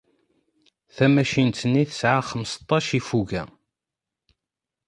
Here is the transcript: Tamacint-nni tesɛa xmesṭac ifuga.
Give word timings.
Tamacint-nni 0.95 1.83
tesɛa 1.89 2.21
xmesṭac 2.29 2.87
ifuga. 2.99 3.43